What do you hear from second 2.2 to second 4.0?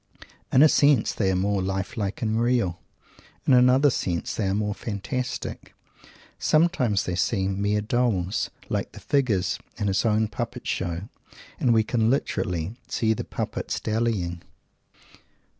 and real. In another